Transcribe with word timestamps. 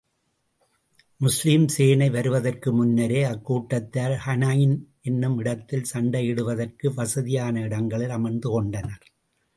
முஸ்லிம் 1.21 1.67
சேனை 1.67 2.09
வருவதற்கு 2.09 2.69
முன்னரே, 2.73 3.21
அக்கூட்டத்தார் 3.23 4.15
ஹூனைன் 4.25 4.75
என்னும் 5.01 5.37
இடத்தில், 5.37 5.85
சண்டையிடுவதற்கு 5.93 6.93
வசதியான 6.95 7.61
இடங்களில் 7.61 8.09
அமர்ந்து 8.09 8.49
கொண்டனர். 8.49 9.05